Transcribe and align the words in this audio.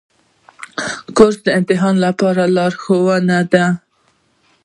کورس 1.15 1.37
د 1.45 1.47
امتحان 1.59 1.95
لپاره 2.05 2.43
لارښود 2.55 3.23
دی. 3.51 3.65